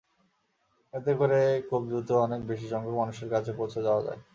এতে 0.93 1.11
করে 1.19 1.39
খুব 1.69 1.81
দ্রুত 1.89 2.09
অনেক 2.25 2.41
বেশিসংখ্যক 2.49 2.95
মানুষের 3.01 3.29
কাছে 3.33 3.51
পৌঁছে 3.59 3.79
যাওয়া 3.87 4.01
যায়। 4.07 4.19